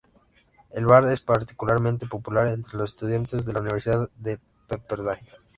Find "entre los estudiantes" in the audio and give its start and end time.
2.47-3.45